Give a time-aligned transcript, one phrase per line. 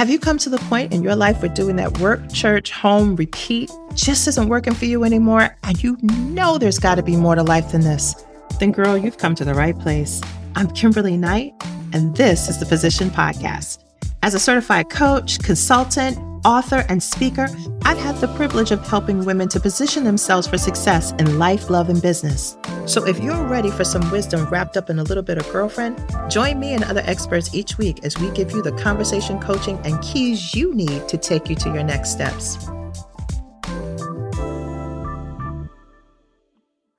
[0.00, 3.16] Have you come to the point in your life where doing that work, church, home,
[3.16, 5.54] repeat just isn't working for you anymore?
[5.64, 8.14] And you know there's got to be more to life than this?
[8.58, 10.22] Then, girl, you've come to the right place.
[10.56, 11.52] I'm Kimberly Knight,
[11.92, 13.89] and this is the Position Podcast.
[14.22, 17.48] As a certified coach, consultant, author, and speaker,
[17.86, 21.88] I've had the privilege of helping women to position themselves for success in life, love,
[21.88, 22.54] and business.
[22.84, 26.04] So if you're ready for some wisdom wrapped up in a little bit of girlfriend,
[26.28, 29.98] join me and other experts each week as we give you the conversation coaching and
[30.02, 32.58] keys you need to take you to your next steps.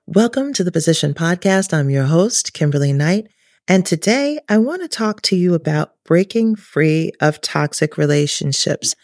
[0.07, 1.71] Welcome to the Position Podcast.
[1.71, 3.27] I'm your host, Kimberly Knight.
[3.67, 8.95] And today I want to talk to you about breaking free of toxic relationships.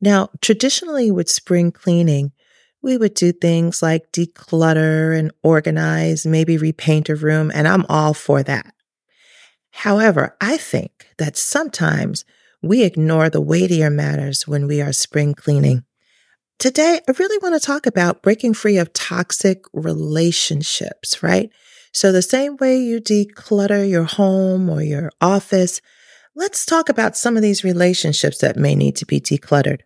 [0.00, 2.32] Now, traditionally with spring cleaning,
[2.82, 8.12] we would do things like declutter and organize, maybe repaint a room, and I'm all
[8.12, 8.74] for that.
[9.70, 12.24] However, I think that sometimes
[12.62, 15.84] we ignore the weightier matters when we are spring cleaning.
[16.58, 21.50] Today, I really want to talk about breaking free of toxic relationships, right?
[21.94, 25.80] So, the same way you declutter your home or your office,
[26.34, 29.82] let's talk about some of these relationships that may need to be decluttered.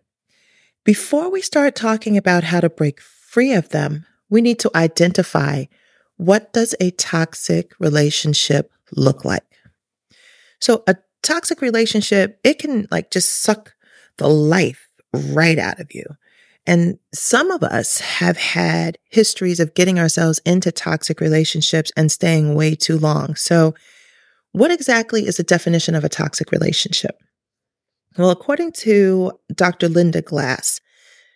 [0.83, 5.65] Before we start talking about how to break free of them, we need to identify
[6.17, 9.45] what does a toxic relationship look like?
[10.59, 13.75] So a toxic relationship, it can like just suck
[14.17, 16.05] the life right out of you.
[16.65, 22.53] And some of us have had histories of getting ourselves into toxic relationships and staying
[22.53, 23.35] way too long.
[23.35, 23.73] So
[24.51, 27.15] what exactly is the definition of a toxic relationship?
[28.17, 29.87] Well, according to Dr.
[29.87, 30.81] Linda Glass,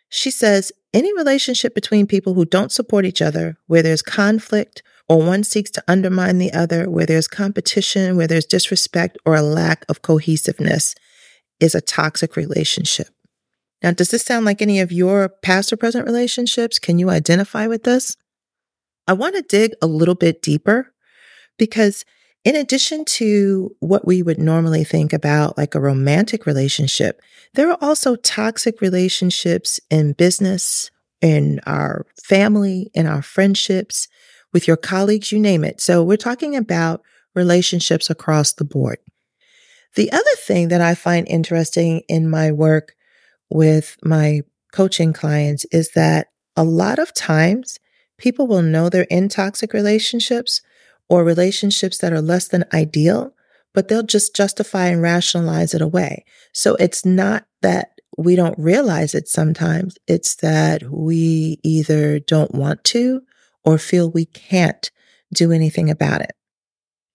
[0.09, 5.19] she says any relationship between people who don't support each other, where there's conflict or
[5.19, 9.85] one seeks to undermine the other, where there's competition, where there's disrespect or a lack
[9.89, 10.95] of cohesiveness,
[11.59, 13.07] is a toxic relationship.
[13.83, 16.79] Now, does this sound like any of your past or present relationships?
[16.79, 18.15] Can you identify with this?
[19.07, 20.93] I want to dig a little bit deeper
[21.57, 22.05] because
[22.45, 27.21] in addition to what we would normally think about like a romantic relationship,
[27.53, 30.89] there are also toxic relationships in business,
[31.21, 34.07] in our family, in our friendships,
[34.53, 35.81] with your colleagues, you name it.
[35.81, 37.01] So we're talking about
[37.35, 38.99] relationships across the board.
[39.95, 42.93] The other thing that I find interesting in my work
[43.53, 44.41] with my
[44.73, 46.27] coaching clients is that
[46.57, 47.79] a lot of times
[48.17, 50.61] people will know they're in toxic relationships,
[51.09, 53.33] or relationships that are less than ideal,
[53.73, 56.25] but they'll just justify and rationalize it away.
[56.53, 59.97] So it's not that we don't realize it sometimes.
[60.07, 63.21] It's that we either don't want to
[63.63, 64.89] or feel we can't
[65.33, 66.33] do anything about it.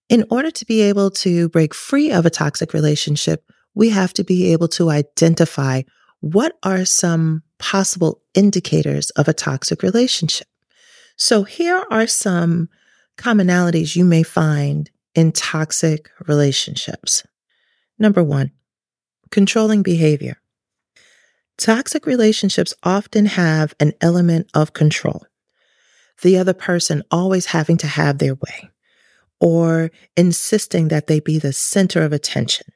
[0.07, 3.43] In order to be able to break free of a toxic relationship,
[3.75, 5.81] we have to be able to identify
[6.21, 10.47] what are some possible indicators of a toxic relationship.
[11.17, 12.69] So here are some
[13.17, 17.23] commonalities you may find in toxic relationships.
[17.97, 18.51] Number one,
[19.29, 20.37] controlling behavior.
[21.57, 25.25] Toxic relationships often have an element of control.
[26.21, 28.69] The other person always having to have their way
[29.41, 32.67] or insisting that they be the center of attention.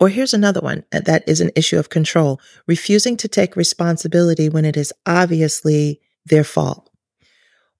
[0.00, 4.48] Or here's another one uh, that is an issue of control, refusing to take responsibility
[4.48, 6.88] when it is obviously their fault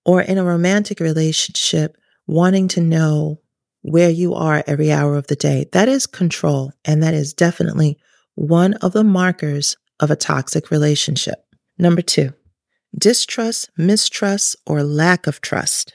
[0.09, 3.39] or in a romantic relationship, wanting to know
[3.83, 5.67] where you are every hour of the day.
[5.73, 6.73] That is control.
[6.87, 7.99] And that is definitely
[8.35, 11.45] one of the markers of a toxic relationship.
[11.77, 12.33] Number two,
[12.97, 15.95] distrust, mistrust, or lack of trust.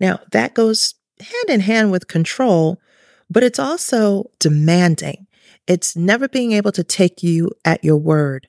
[0.00, 2.80] Now, that goes hand in hand with control,
[3.28, 5.26] but it's also demanding.
[5.68, 8.48] It's never being able to take you at your word,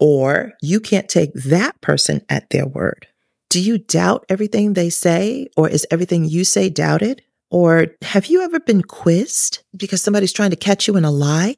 [0.00, 3.06] or you can't take that person at their word.
[3.50, 7.22] Do you doubt everything they say, or is everything you say doubted?
[7.50, 11.56] Or have you ever been quizzed because somebody's trying to catch you in a lie?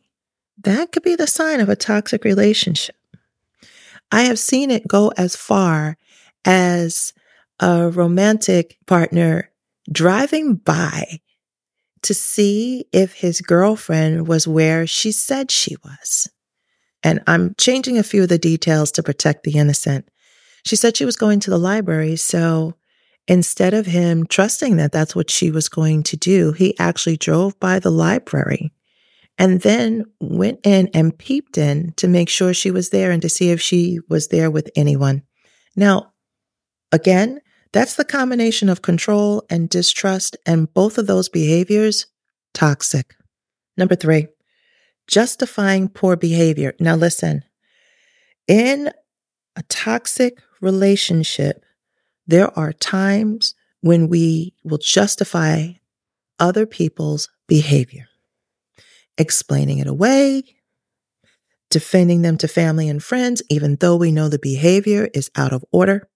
[0.62, 2.96] That could be the sign of a toxic relationship.
[4.10, 5.96] I have seen it go as far
[6.44, 7.14] as
[7.60, 9.50] a romantic partner
[9.90, 11.20] driving by
[12.06, 16.31] to see if his girlfriend was where she said she was.
[17.03, 20.08] And I'm changing a few of the details to protect the innocent.
[20.64, 22.14] She said she was going to the library.
[22.14, 22.75] So
[23.26, 27.58] instead of him trusting that that's what she was going to do, he actually drove
[27.58, 28.73] by the library
[29.37, 33.29] and then went in and peeped in to make sure she was there and to
[33.29, 35.25] see if she was there with anyone.
[35.75, 36.12] Now,
[36.93, 37.41] again,
[37.76, 42.06] that's the combination of control and distrust, and both of those behaviors
[42.55, 43.14] toxic.
[43.76, 44.28] Number three,
[45.06, 46.75] justifying poor behavior.
[46.81, 47.44] Now, listen,
[48.49, 48.90] in
[49.56, 51.64] a toxic relationship,
[52.26, 55.72] there are times when we will justify
[56.38, 58.06] other people's behavior,
[59.19, 60.44] explaining it away,
[61.69, 65.62] defending them to family and friends, even though we know the behavior is out of
[65.72, 66.08] order.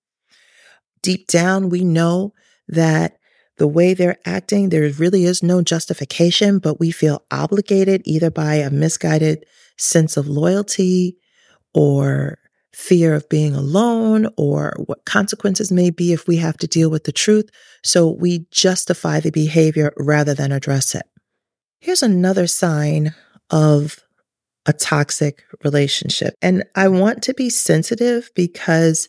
[1.03, 2.33] Deep down, we know
[2.69, 3.17] that
[3.57, 8.55] the way they're acting, there really is no justification, but we feel obligated either by
[8.55, 9.45] a misguided
[9.77, 11.17] sense of loyalty
[11.75, 12.39] or
[12.73, 17.05] fear of being alone or what consequences may be if we have to deal with
[17.05, 17.51] the truth.
[17.83, 21.03] So we justify the behavior rather than address it.
[21.81, 23.15] Here's another sign
[23.51, 23.99] of
[24.67, 26.35] a toxic relationship.
[26.41, 29.09] And I want to be sensitive because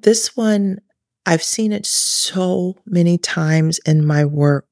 [0.00, 0.78] this one
[1.26, 4.66] I've seen it so many times in my work.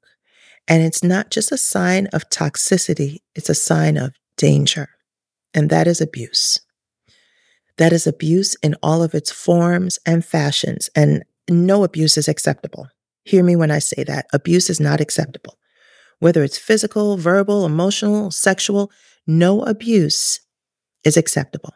[0.68, 4.90] And it's not just a sign of toxicity, it's a sign of danger.
[5.54, 6.60] And that is abuse.
[7.78, 10.88] That is abuse in all of its forms and fashions.
[10.94, 12.88] And no abuse is acceptable.
[13.24, 14.26] Hear me when I say that.
[14.32, 15.58] Abuse is not acceptable.
[16.18, 18.90] Whether it's physical, verbal, emotional, sexual,
[19.26, 20.40] no abuse
[21.04, 21.74] is acceptable.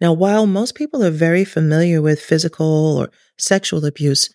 [0.00, 4.30] Now, while most people are very familiar with physical or sexual abuse,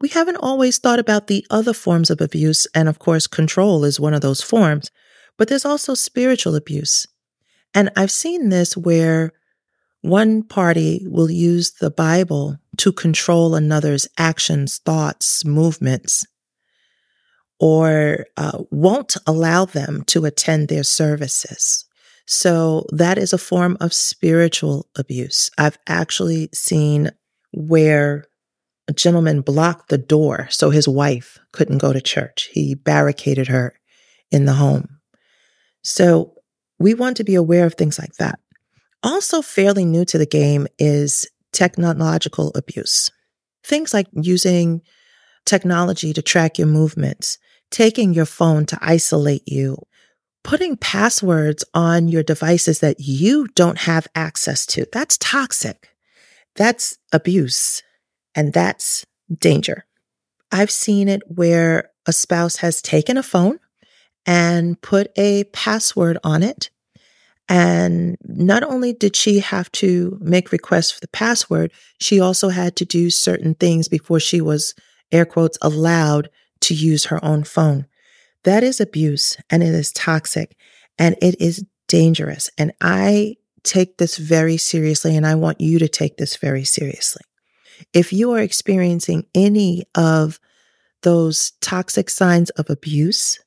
[0.00, 2.66] we haven't always thought about the other forms of abuse.
[2.74, 4.90] And of course, control is one of those forms,
[5.38, 7.06] but there's also spiritual abuse.
[7.72, 9.32] And I've seen this where
[10.02, 16.26] one party will use the Bible to control another's actions, thoughts, movements,
[17.60, 21.84] or uh, won't allow them to attend their services.
[22.26, 25.50] So that is a form of spiritual abuse.
[25.58, 27.10] I've actually seen
[27.52, 28.24] where
[28.88, 32.48] a gentleman blocked the door so his wife couldn't go to church.
[32.52, 33.74] He barricaded her
[34.30, 35.00] in the home.
[35.82, 36.34] So
[36.78, 38.38] we want to be aware of things like that.
[39.02, 43.10] Also, fairly new to the game is technological abuse.
[43.64, 44.82] Things like using
[45.44, 47.38] technology to track your movements,
[47.70, 49.76] taking your phone to isolate you,
[50.44, 54.86] putting passwords on your devices that you don't have access to.
[54.92, 55.90] That's toxic.
[56.56, 57.82] That's abuse.
[58.34, 59.06] And that's
[59.38, 59.84] danger.
[60.50, 63.58] I've seen it where a spouse has taken a phone
[64.26, 66.70] and put a password on it.
[67.48, 72.76] And not only did she have to make requests for the password, she also had
[72.76, 74.74] to do certain things before she was,
[75.10, 76.30] air quotes, allowed
[76.60, 77.86] to use her own phone.
[78.44, 80.56] That is abuse and it is toxic
[80.98, 82.50] and it is dangerous.
[82.58, 87.22] And I take this very seriously and I want you to take this very seriously.
[87.92, 90.40] If you are experiencing any of
[91.02, 93.40] those toxic signs of abuse,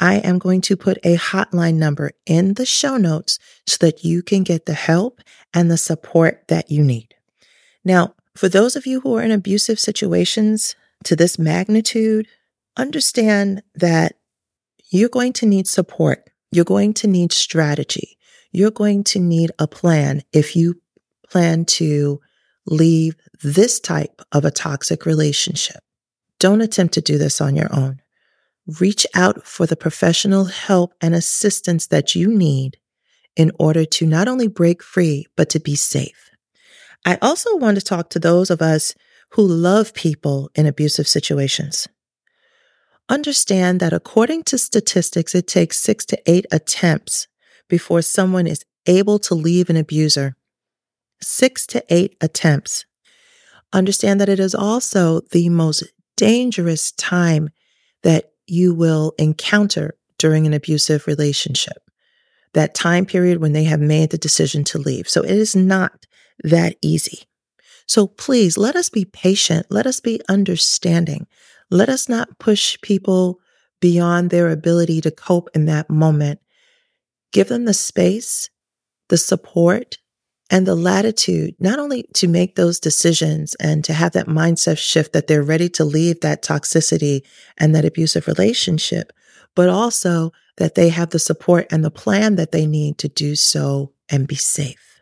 [0.00, 4.22] I am going to put a hotline number in the show notes so that you
[4.22, 5.20] can get the help
[5.52, 7.14] and the support that you need.
[7.84, 12.26] Now, for those of you who are in abusive situations to this magnitude,
[12.76, 14.16] understand that
[14.90, 16.30] you're going to need support.
[16.50, 18.18] You're going to need strategy.
[18.52, 20.80] You're going to need a plan if you
[21.28, 22.20] plan to
[22.66, 25.82] leave this type of a toxic relationship.
[26.38, 28.00] Don't attempt to do this on your own.
[28.80, 32.78] Reach out for the professional help and assistance that you need
[33.36, 36.30] in order to not only break free, but to be safe.
[37.04, 38.94] I also want to talk to those of us
[39.30, 41.88] who love people in abusive situations.
[43.08, 47.28] Understand that according to statistics, it takes six to eight attempts
[47.68, 50.36] before someone is able to leave an abuser.
[51.20, 52.86] Six to eight attempts.
[53.72, 55.84] Understand that it is also the most
[56.16, 57.50] dangerous time
[58.02, 61.78] that you will encounter during an abusive relationship.
[62.52, 65.08] That time period when they have made the decision to leave.
[65.08, 66.06] So it is not
[66.42, 67.24] that easy.
[67.86, 69.66] So please let us be patient.
[69.70, 71.26] Let us be understanding.
[71.70, 73.40] Let us not push people
[73.80, 76.40] beyond their ability to cope in that moment.
[77.32, 78.48] Give them the space,
[79.08, 79.98] the support,
[80.50, 85.12] and the latitude, not only to make those decisions and to have that mindset shift
[85.12, 87.22] that they're ready to leave that toxicity
[87.58, 89.12] and that abusive relationship,
[89.56, 93.34] but also that they have the support and the plan that they need to do
[93.34, 95.00] so and be safe.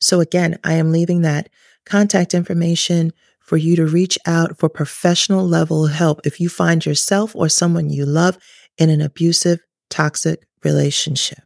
[0.00, 1.48] So again, I am leaving that
[1.86, 3.12] contact information
[3.44, 7.90] for you to reach out for professional level help if you find yourself or someone
[7.90, 8.38] you love
[8.78, 9.60] in an abusive,
[9.90, 11.40] toxic relationship.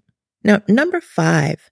[0.44, 1.70] Now, number five,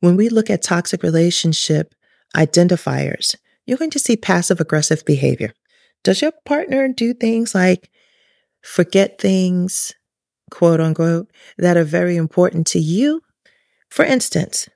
[0.00, 1.94] when we look at toxic relationship
[2.36, 3.34] identifiers,
[3.66, 5.52] you're going to see passive aggressive behavior.
[6.04, 7.90] Does your partner do things like
[8.64, 9.92] forget things,
[10.50, 13.20] quote unquote, that are very important to you.
[13.90, 14.68] For instance,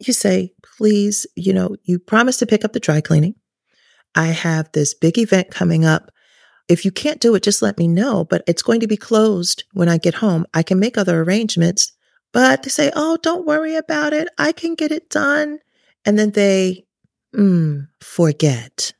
[0.00, 3.34] you say, please, you know, you promised to pick up the dry cleaning.
[4.14, 6.10] I have this big event coming up.
[6.68, 9.64] If you can't do it, just let me know, but it's going to be closed
[9.72, 10.46] when I get home.
[10.54, 11.92] I can make other arrangements,
[12.32, 14.28] but they say, oh, don't worry about it.
[14.38, 15.58] I can get it done.
[16.04, 16.86] And then they
[17.34, 18.92] mm, forget.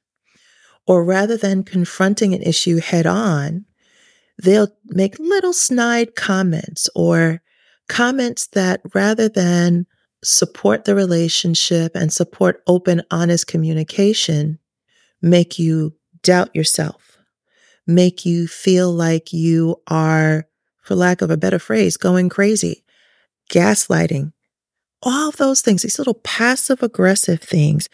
[0.86, 3.64] Or rather than confronting an issue head on,
[4.42, 7.40] they'll make little snide comments or
[7.88, 9.86] comments that rather than
[10.22, 14.58] support the relationship and support open, honest communication,
[15.24, 17.18] make you doubt yourself,
[17.86, 20.46] make you feel like you are,
[20.82, 22.84] for lack of a better phrase, going crazy,
[23.50, 24.32] gaslighting,
[25.02, 27.88] all those things, these little passive aggressive things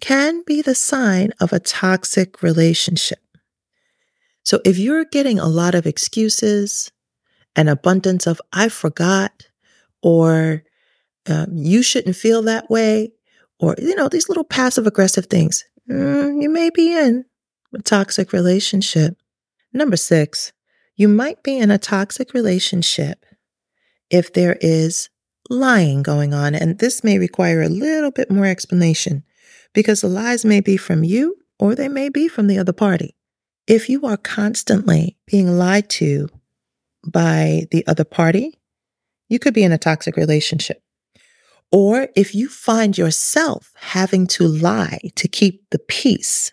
[0.00, 3.18] can be the sign of a toxic relationship.
[4.44, 6.92] So if you're getting a lot of excuses,
[7.56, 9.48] an abundance of, I forgot,
[10.02, 10.62] or
[11.26, 13.12] um, you shouldn't feel that way,
[13.58, 17.24] or, you know, these little passive aggressive things, mm, you may be in
[17.74, 19.16] a toxic relationship.
[19.72, 20.52] Number six,
[20.94, 23.24] you might be in a toxic relationship
[24.10, 25.10] if there is
[25.50, 26.54] lying going on.
[26.54, 29.24] And this may require a little bit more explanation
[29.74, 33.14] because the lies may be from you or they may be from the other party.
[33.66, 36.28] If you are constantly being lied to
[37.06, 38.58] by the other party,
[39.28, 40.82] you could be in a toxic relationship.
[41.72, 46.52] Or if you find yourself having to lie to keep the peace,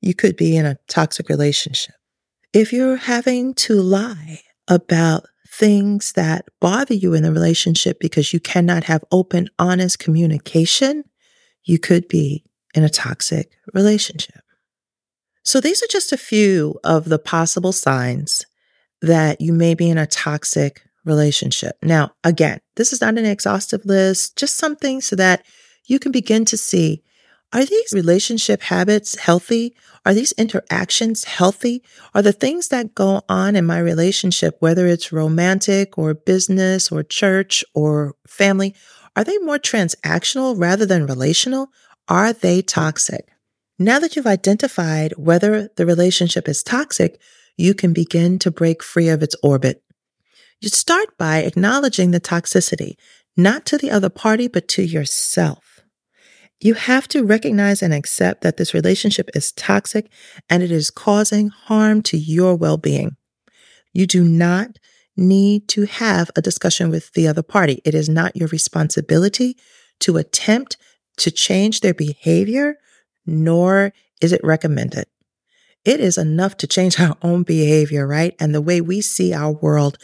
[0.00, 1.94] you could be in a toxic relationship.
[2.52, 8.40] If you're having to lie about things that bother you in the relationship because you
[8.40, 11.04] cannot have open, honest communication,
[11.64, 12.44] you could be
[12.74, 14.42] in a toxic relationship.
[15.44, 18.46] So these are just a few of the possible signs
[19.00, 21.76] that you may be in a toxic relationship.
[21.82, 25.44] Now, again, this is not an exhaustive list, just something so that
[25.86, 27.02] you can begin to see
[27.54, 29.76] are these relationship habits healthy?
[30.06, 31.82] Are these interactions healthy?
[32.14, 37.02] Are the things that go on in my relationship, whether it's romantic or business or
[37.02, 38.74] church or family,
[39.14, 41.70] are they more transactional rather than relational?
[42.08, 43.28] Are they toxic?
[43.78, 47.20] Now that you've identified whether the relationship is toxic,
[47.58, 49.82] you can begin to break free of its orbit.
[50.62, 52.94] You start by acknowledging the toxicity,
[53.36, 55.80] not to the other party, but to yourself.
[56.60, 60.08] You have to recognize and accept that this relationship is toxic
[60.48, 63.16] and it is causing harm to your well being.
[63.92, 64.78] You do not
[65.16, 67.82] need to have a discussion with the other party.
[67.84, 69.56] It is not your responsibility
[69.98, 70.76] to attempt
[71.16, 72.76] to change their behavior
[73.26, 75.06] nor is it recommended.
[75.84, 78.36] It is enough to change our own behavior, right?
[78.38, 79.98] And the way we see our world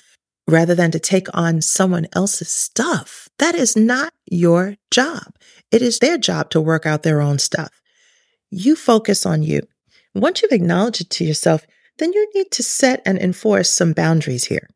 [0.49, 3.29] rather than to take on someone else's stuff.
[3.39, 5.35] That is not your job.
[5.71, 7.81] It is their job to work out their own stuff.
[8.51, 9.61] You focus on you.
[10.15, 11.67] Once you've acknowledged it to yourself,
[11.99, 14.69] then you need to set and enforce some boundaries here.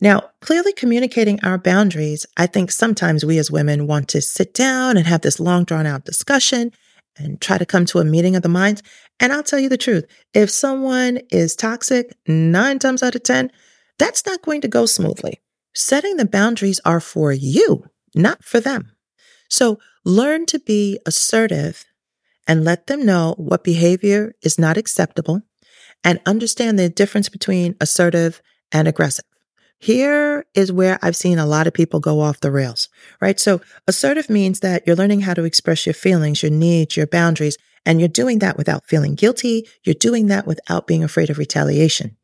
[0.00, 4.96] Now, clearly communicating our boundaries, I think sometimes we as women want to sit down
[4.96, 6.70] and have this long drawn out discussion
[7.18, 8.82] and try to come to a meeting of the minds.
[9.18, 10.04] And I'll tell you the truth
[10.34, 13.50] if someone is toxic, nine times out of 10,
[13.98, 15.40] that's not going to go smoothly.
[15.74, 17.84] Setting the boundaries are for you,
[18.14, 18.92] not for them.
[19.48, 21.84] So learn to be assertive
[22.46, 25.42] and let them know what behavior is not acceptable
[26.04, 28.40] and understand the difference between assertive
[28.72, 29.24] and aggressive.
[29.78, 32.88] Here is where I've seen a lot of people go off the rails,
[33.20, 33.38] right?
[33.38, 37.58] So assertive means that you're learning how to express your feelings, your needs, your boundaries,
[37.84, 39.68] and you're doing that without feeling guilty.
[39.84, 42.16] You're doing that without being afraid of retaliation.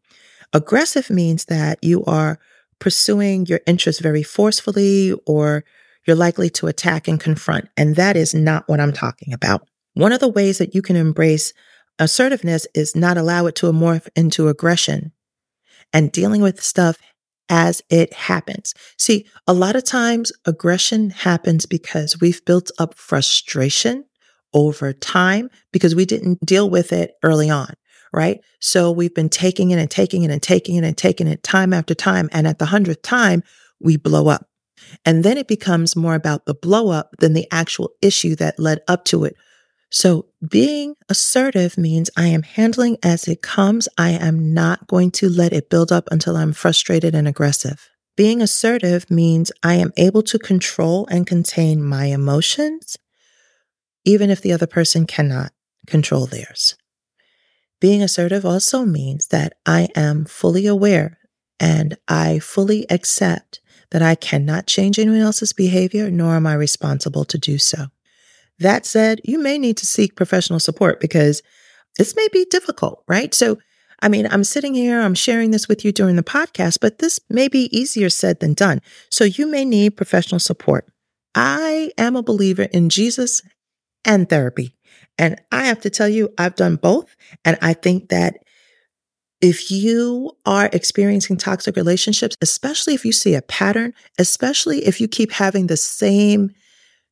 [0.52, 2.38] Aggressive means that you are
[2.78, 5.64] pursuing your interests very forcefully or
[6.06, 7.68] you're likely to attack and confront.
[7.76, 9.66] And that is not what I'm talking about.
[9.94, 11.52] One of the ways that you can embrace
[11.99, 15.12] assertiveness is not allow it to morph into aggression
[15.92, 16.97] and dealing with stuff
[17.49, 18.75] as it happens.
[18.99, 24.04] See, a lot of times aggression happens because we've built up frustration
[24.54, 27.75] over time because we didn't deal with it early on,
[28.12, 28.40] right?
[28.61, 31.73] So we've been taking it and taking it and taking it and taking it time
[31.73, 32.28] after time.
[32.33, 33.42] And at the hundredth time,
[33.81, 34.47] we blow up.
[35.04, 38.81] And then it becomes more about the blow up than the actual issue that led
[38.88, 39.37] up to it,
[39.92, 43.90] so being assertive means I am handling as it comes.
[43.99, 47.90] I am not going to let it build up until I'm frustrated and aggressive.
[48.16, 52.97] Being assertive means I am able to control and contain my emotions,
[54.07, 55.52] even if the other person cannot
[55.87, 56.75] control theirs.
[57.83, 61.19] Being assertive also means that I am fully aware
[61.62, 63.61] And I fully accept
[63.93, 67.87] that I cannot change anyone else's behavior, nor am I responsible to do so.
[68.59, 71.41] That said, you may need to seek professional support because
[71.99, 73.33] this may be difficult, right?
[73.33, 73.59] So,
[74.01, 77.21] I mean, I'm sitting here, I'm sharing this with you during the podcast, but this
[77.31, 78.81] may be easier said than done.
[79.09, 80.89] So, you may need professional support.
[81.35, 83.41] I am a believer in Jesus
[84.05, 84.75] and therapy.
[85.19, 87.14] And I have to tell you, I've done both.
[87.45, 88.38] And I think that
[89.40, 95.09] if you are experiencing toxic relationships, especially if you see a pattern, especially if you
[95.09, 96.50] keep having the same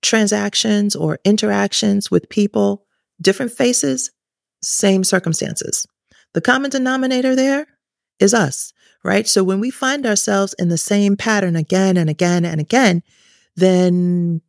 [0.00, 2.87] transactions or interactions with people,
[3.21, 4.11] different faces,
[4.62, 5.87] same circumstances.
[6.33, 7.66] The common denominator there
[8.21, 9.26] is us, right?
[9.26, 13.02] So when we find ourselves in the same pattern again and again and again,
[13.57, 14.40] then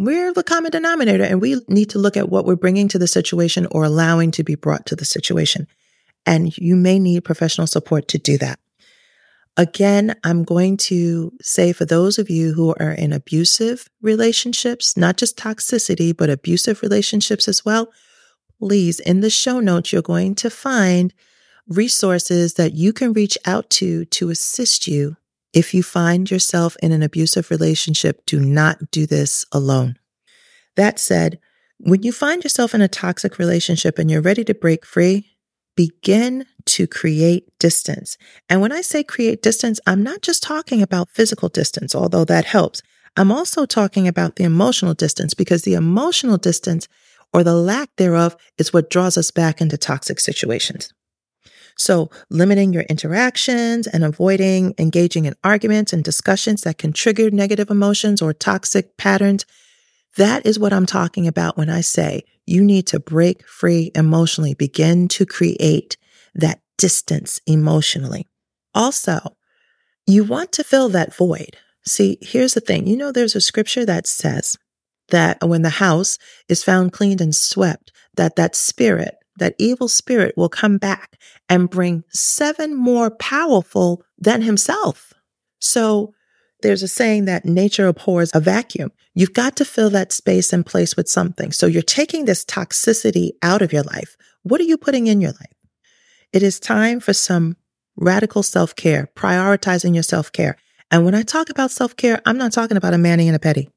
[0.00, 3.06] we're the common denominator and we need to look at what we're bringing to the
[3.06, 5.66] situation or allowing to be brought to the situation.
[6.24, 8.58] And you may need professional support to do that.
[9.58, 15.18] Again, I'm going to say for those of you who are in abusive relationships, not
[15.18, 17.92] just toxicity, but abusive relationships as well,
[18.58, 21.12] please, in the show notes, you're going to find
[21.68, 25.18] resources that you can reach out to to assist you
[25.52, 29.96] if you find yourself in an abusive relationship, do not do this alone.
[30.76, 31.38] That said,
[31.78, 35.26] when you find yourself in a toxic relationship and you're ready to break free,
[35.76, 38.18] begin to create distance.
[38.48, 42.44] And when I say create distance, I'm not just talking about physical distance, although that
[42.44, 42.82] helps.
[43.16, 46.86] I'm also talking about the emotional distance because the emotional distance
[47.32, 50.92] or the lack thereof is what draws us back into toxic situations.
[51.80, 57.70] So, limiting your interactions and avoiding engaging in arguments and discussions that can trigger negative
[57.70, 59.46] emotions or toxic patterns.
[60.18, 64.52] That is what I'm talking about when I say you need to break free emotionally,
[64.52, 65.96] begin to create
[66.34, 68.26] that distance emotionally.
[68.74, 69.36] Also,
[70.06, 71.56] you want to fill that void.
[71.86, 72.86] See, here's the thing.
[72.86, 74.58] You know, there's a scripture that says
[75.08, 80.36] that when the house is found cleaned and swept, that that spirit that evil spirit
[80.36, 85.12] will come back and bring seven more powerful than himself.
[85.60, 86.12] So
[86.62, 88.92] there's a saying that nature abhors a vacuum.
[89.14, 91.52] You've got to fill that space and place with something.
[91.52, 94.16] So you're taking this toxicity out of your life.
[94.42, 95.54] What are you putting in your life?
[96.32, 97.56] It is time for some
[97.96, 100.56] radical self care, prioritizing your self care.
[100.90, 103.40] And when I talk about self care, I'm not talking about a mani and a
[103.40, 103.68] pedi.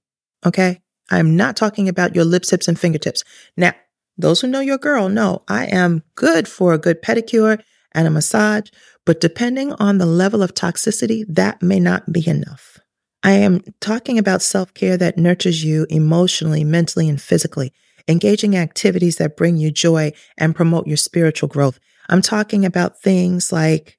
[0.46, 0.82] Okay.
[1.12, 3.24] I'm not talking about your lips, hips, and fingertips.
[3.58, 3.74] Now,
[4.18, 7.62] those who know your girl know I am good for a good pedicure
[7.94, 8.70] and a massage,
[9.06, 12.80] but depending on the level of toxicity, that may not be enough.
[13.24, 17.74] I am talking about self care that nurtures you emotionally, mentally, and physically,
[18.08, 21.80] engaging activities that bring you joy and promote your spiritual growth.
[22.10, 23.98] I'm talking about things like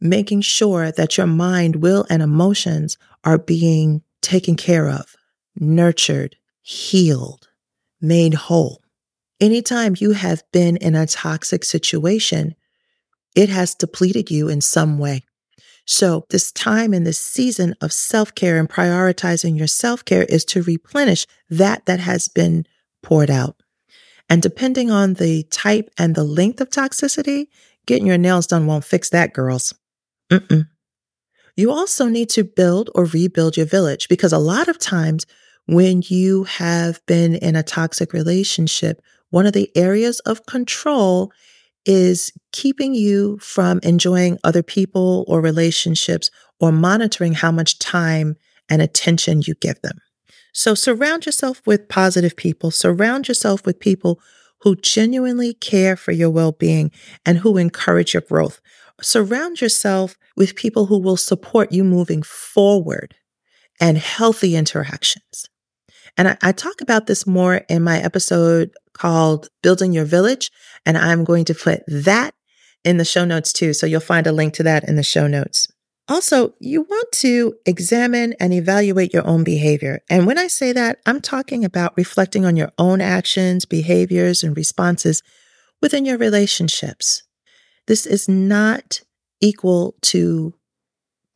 [0.00, 5.14] making sure that your mind, will, and emotions are being taken care of,
[5.56, 7.48] nurtured, healed,
[8.00, 8.82] made whole.
[9.40, 12.54] Anytime you have been in a toxic situation,
[13.36, 15.22] it has depleted you in some way.
[15.86, 20.44] So, this time in this season of self care and prioritizing your self care is
[20.46, 22.66] to replenish that that has been
[23.02, 23.56] poured out.
[24.28, 27.46] And depending on the type and the length of toxicity,
[27.86, 29.72] getting your nails done won't fix that, girls.
[30.30, 30.68] Mm-mm.
[31.56, 35.26] You also need to build or rebuild your village because a lot of times
[35.66, 41.32] when you have been in a toxic relationship one of the areas of control
[41.84, 48.36] is keeping you from enjoying other people or relationships or monitoring how much time
[48.68, 49.98] and attention you give them.
[50.52, 52.70] So surround yourself with positive people.
[52.70, 54.20] Surround yourself with people
[54.62, 56.90] who genuinely care for your well being
[57.24, 58.60] and who encourage your growth.
[59.00, 63.14] Surround yourself with people who will support you moving forward
[63.80, 65.48] and healthy interactions.
[66.16, 70.50] And I, I, talk about this more in my episode called Building Your Village.
[70.84, 72.34] And I'm going to put that
[72.84, 73.72] in the show notes too.
[73.72, 75.66] So you'll find a link to that in the show notes.
[76.08, 80.00] Also, you want to examine and evaluate your own behavior.
[80.08, 84.56] And when I say that, I'm talking about reflecting on your own actions, behaviors, and
[84.56, 85.22] responses
[85.82, 87.24] within your relationships.
[87.86, 89.02] This is not
[89.40, 90.54] equal to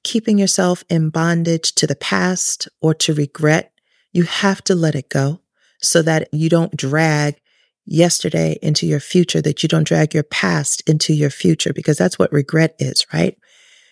[0.05, 3.73] keeping yourself in bondage to the past or to regret
[4.13, 5.41] you have to let it go
[5.81, 7.41] so that you don't drag
[7.85, 12.19] yesterday into your future, that you don't drag your past into your future, because that's
[12.19, 13.37] what regret is, right?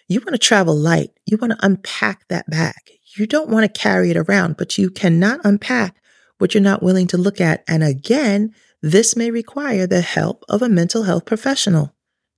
[0.08, 1.10] You want to travel light.
[1.26, 2.74] You want to unpack that bag.
[3.16, 5.96] You don't want to carry it around, but you cannot unpack
[6.38, 7.62] what you're not willing to look at.
[7.68, 11.94] And again, this may require the help of a mental health professional.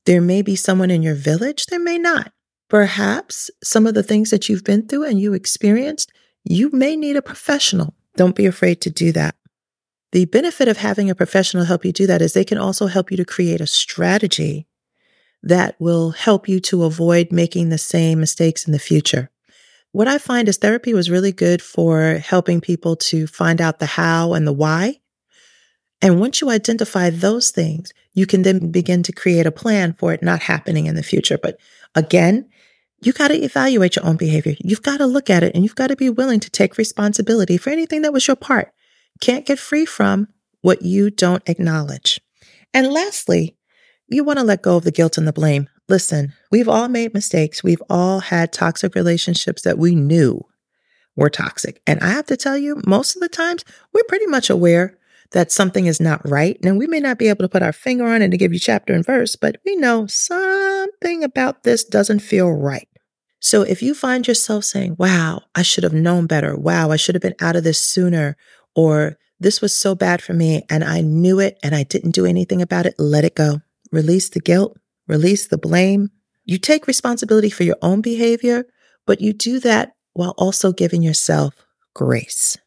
[0.07, 2.33] There may be someone in your village, there may not.
[2.73, 6.11] perhaps some of the things that you've been through and you experienced,
[6.43, 7.95] you may need a professional.
[8.17, 9.35] Don't be afraid to do that.
[10.13, 13.11] The benefit of having a professional help you do that is they can also help
[13.11, 14.67] you to create a strategy
[15.43, 19.31] that will help you to avoid making the same mistakes in the future.
[19.91, 23.87] What I find is therapy was really good for helping people to find out the
[23.87, 25.01] how and the why.
[26.01, 30.13] And once you identify those things, you can then begin to create a plan for
[30.13, 31.39] it not happening in the future.
[31.39, 31.59] But
[31.95, 32.49] again,
[33.03, 34.57] you got to evaluate your own behavior.
[34.61, 37.57] You've got to look at it and you've got to be willing to take responsibility
[37.57, 38.73] for anything that was your part.
[39.23, 40.27] Can't get free from
[40.63, 42.21] what you don't acknowledge.
[42.75, 43.57] And lastly,
[44.09, 45.69] you want to let go of the guilt and the blame.
[45.89, 47.63] Listen, we've all made mistakes.
[47.63, 50.43] We've all had toxic relationships that we knew
[51.15, 51.81] were toxic.
[51.87, 54.99] And I have to tell you, most of the times we're pretty much aware
[55.31, 56.59] that something is not right.
[56.65, 58.59] Now, we may not be able to put our finger on it to give you
[58.59, 62.89] chapter and verse, but we know something about this doesn't feel right.
[63.45, 66.57] So if you find yourself saying, wow, I should have known better.
[66.57, 68.37] Wow, I should have been out of this sooner.
[68.75, 72.27] Or this was so bad for me and I knew it and I didn't do
[72.27, 73.61] anything about it, let it go.
[73.91, 76.11] Release the guilt, release the blame.
[76.45, 78.65] You take responsibility for your own behavior,
[79.07, 81.55] but you do that while also giving yourself
[81.95, 82.59] grace.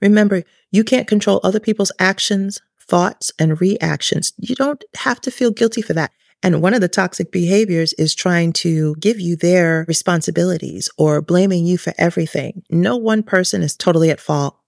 [0.00, 4.32] Remember, you can't control other people's actions, thoughts, and reactions.
[4.38, 6.12] You don't have to feel guilty for that.
[6.42, 11.66] And one of the toxic behaviors is trying to give you their responsibilities or blaming
[11.66, 12.62] you for everything.
[12.70, 14.58] No one person is totally at fault.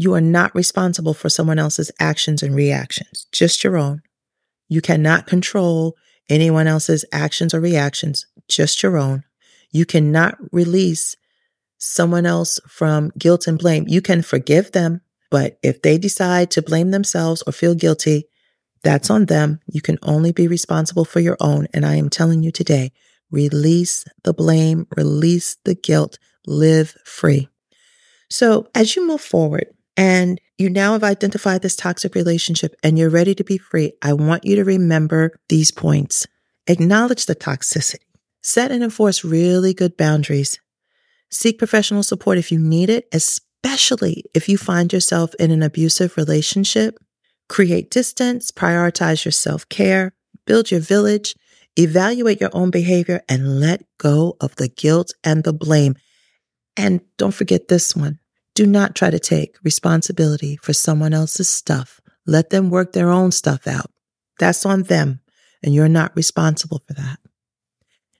[0.00, 4.02] You are not responsible for someone else's actions and reactions, just your own.
[4.68, 5.96] You cannot control
[6.28, 9.24] anyone else's actions or reactions, just your own.
[9.72, 11.16] You cannot release
[11.78, 13.86] someone else from guilt and blame.
[13.88, 15.00] You can forgive them,
[15.32, 18.28] but if they decide to blame themselves or feel guilty,
[18.84, 19.58] that's on them.
[19.66, 21.66] You can only be responsible for your own.
[21.74, 22.92] And I am telling you today,
[23.32, 27.48] release the blame, release the guilt, live free.
[28.30, 29.66] So as you move forward,
[29.98, 34.12] and you now have identified this toxic relationship and you're ready to be free, I
[34.12, 36.24] want you to remember these points.
[36.68, 38.04] Acknowledge the toxicity.
[38.40, 40.60] Set and enforce really good boundaries.
[41.32, 46.16] Seek professional support if you need it, especially if you find yourself in an abusive
[46.16, 46.96] relationship.
[47.48, 50.14] Create distance, prioritize your self care,
[50.46, 51.34] build your village,
[51.76, 55.96] evaluate your own behavior, and let go of the guilt and the blame.
[56.76, 58.20] And don't forget this one
[58.58, 62.00] do not try to take responsibility for someone else's stuff.
[62.26, 63.92] Let them work their own stuff out.
[64.40, 65.20] That's on them,
[65.62, 67.20] and you're not responsible for that.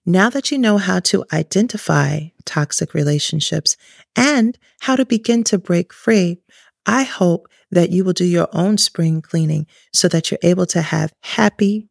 [0.07, 3.77] Now that you know how to identify toxic relationships
[4.15, 6.39] and how to begin to break free,
[6.87, 10.83] I hope that you will do your own spring cleaning so that you're able to
[10.83, 11.89] have happy,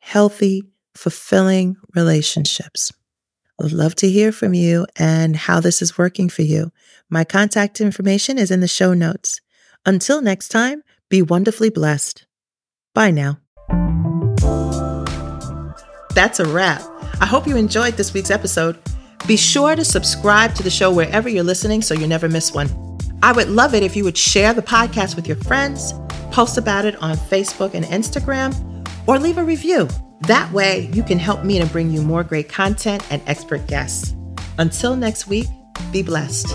[0.00, 0.62] healthy,
[0.94, 2.92] fulfilling relationships.
[3.62, 6.72] I'd love to hear from you and how this is working for you.
[7.10, 9.40] My contact information is in the show notes.
[9.84, 12.26] Until next time, be wonderfully blessed.
[12.94, 13.38] Bye now.
[16.14, 16.82] That's a wrap.
[17.20, 18.78] I hope you enjoyed this week's episode.
[19.26, 22.68] Be sure to subscribe to the show wherever you're listening so you never miss one.
[23.22, 25.92] I would love it if you would share the podcast with your friends,
[26.30, 28.54] post about it on Facebook and Instagram,
[29.06, 29.88] or leave a review.
[30.22, 34.14] That way, you can help me to bring you more great content and expert guests.
[34.58, 35.46] Until next week,
[35.92, 36.54] be blessed.